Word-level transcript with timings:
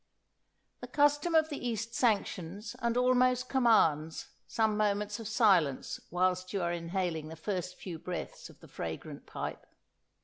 "The 0.79 0.87
custom 0.87 1.35
of 1.35 1.49
the 1.49 1.63
East 1.63 1.93
sanctions, 1.93 2.75
and 2.79 2.97
almost 2.97 3.49
commands, 3.49 4.29
some 4.47 4.75
moments 4.75 5.19
of 5.19 5.27
silence 5.27 5.99
whilst 6.09 6.53
you 6.53 6.63
are 6.63 6.73
inhaling 6.73 7.27
the 7.27 7.35
first 7.35 7.75
few 7.77 7.99
breaths 7.99 8.49
of 8.49 8.61
the 8.61 8.67
fragrant 8.67 9.27
pipe. 9.27 9.63